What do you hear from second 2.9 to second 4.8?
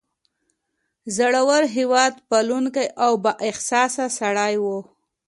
او با احساسه سړی و.